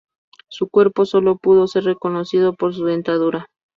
[0.49, 3.45] Su cuerpo solo pudo ser reconocido por su dentadura.